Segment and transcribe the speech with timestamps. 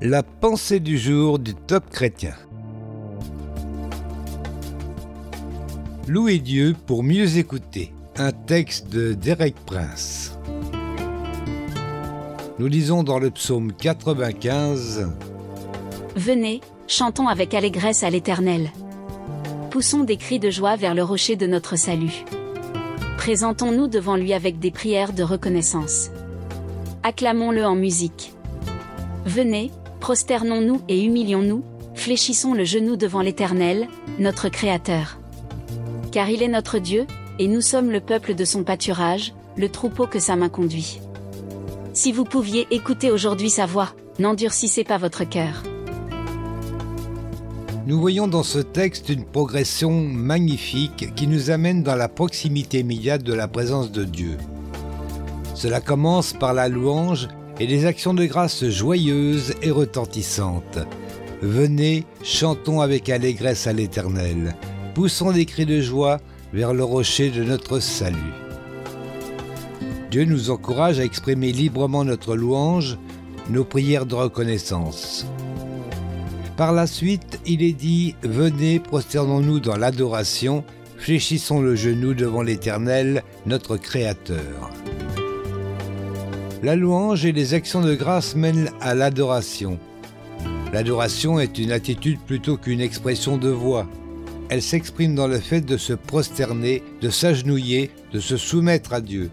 [0.00, 2.34] La pensée du jour du top chrétien.
[6.06, 7.92] Louer Dieu pour mieux écouter.
[8.16, 10.38] Un texte de Derek Prince.
[12.60, 15.08] Nous lisons dans le psaume 95
[16.14, 18.70] Venez, chantons avec allégresse à l'Éternel.
[19.70, 22.24] Poussons des cris de joie vers le rocher de notre salut.
[23.16, 26.10] Présentons-nous devant lui avec des prières de reconnaissance.
[27.02, 28.32] Acclamons-le en musique.
[29.24, 31.62] Venez, prosternons-nous et humilions-nous,
[31.94, 33.88] fléchissons le genou devant l'Éternel,
[34.18, 35.18] notre Créateur.
[36.12, 37.06] Car il est notre Dieu,
[37.38, 41.00] et nous sommes le peuple de son pâturage, le troupeau que sa main conduit.
[41.92, 45.62] Si vous pouviez écouter aujourd'hui sa voix, n'endurcissez pas votre cœur.
[47.86, 53.22] Nous voyons dans ce texte une progression magnifique qui nous amène dans la proximité immédiate
[53.22, 54.36] de la présence de Dieu.
[55.54, 57.28] Cela commence par la louange
[57.60, 60.78] et des actions de grâce joyeuses et retentissantes.
[61.42, 64.56] Venez, chantons avec allégresse à l'Éternel,
[64.94, 66.18] poussons des cris de joie
[66.52, 68.16] vers le rocher de notre salut.
[70.10, 72.98] Dieu nous encourage à exprimer librement notre louange,
[73.50, 75.26] nos prières de reconnaissance.
[76.56, 80.64] Par la suite, il est dit Venez, prosternons-nous dans l'adoration,
[80.96, 84.72] fléchissons le genou devant l'Éternel, notre Créateur.
[86.60, 89.78] La louange et les actions de grâce mènent à l'adoration.
[90.72, 93.86] L'adoration est une attitude plutôt qu'une expression de voix.
[94.48, 99.30] Elle s'exprime dans le fait de se prosterner, de s'agenouiller, de se soumettre à Dieu.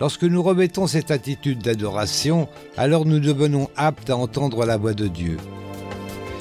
[0.00, 5.08] Lorsque nous remettons cette attitude d'adoration, alors nous devenons aptes à entendre la voix de
[5.08, 5.36] Dieu.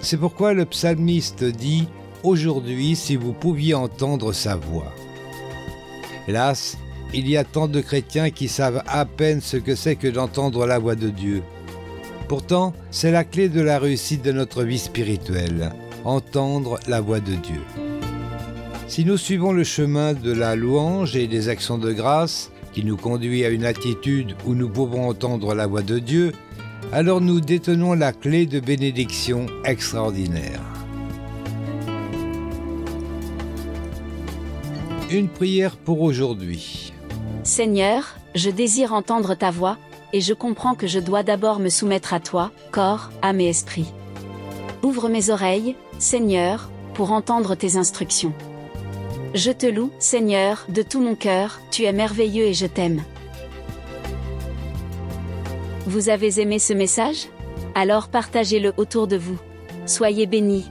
[0.02, 1.90] C'est pourquoi le psalmiste dit
[2.24, 4.94] Aujourd'hui, si vous pouviez entendre sa voix.
[6.28, 6.78] Hélas,
[7.14, 10.66] il y a tant de chrétiens qui savent à peine ce que c'est que d'entendre
[10.66, 11.42] la voix de Dieu.
[12.28, 15.72] Pourtant, c'est la clé de la réussite de notre vie spirituelle,
[16.06, 17.62] entendre la voix de Dieu.
[18.88, 22.98] Si nous suivons le chemin de la louange et des actions de grâce, qui nous
[22.98, 26.32] conduit à une attitude où nous pouvons entendre la voix de Dieu,
[26.92, 30.62] alors nous détenons la clé de bénédiction extraordinaire.
[35.12, 36.89] Une prière pour aujourd'hui.
[37.44, 39.78] Seigneur, je désire entendre ta voix,
[40.12, 43.94] et je comprends que je dois d'abord me soumettre à toi, corps, âme et esprit.
[44.84, 48.34] Ouvre mes oreilles, Seigneur, pour entendre tes instructions.
[49.34, 53.04] Je te loue, Seigneur, de tout mon cœur, tu es merveilleux et je t'aime.
[55.86, 57.28] Vous avez aimé ce message?
[57.76, 59.38] Alors partagez-le autour de vous.
[59.86, 60.66] Soyez bénis.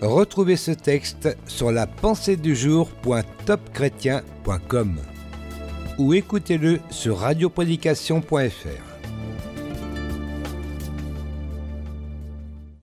[0.00, 4.96] Retrouvez ce texte sur la pensée du jour.topchrétien.com
[5.98, 8.99] ou écoutez-le sur radioprédication.fr.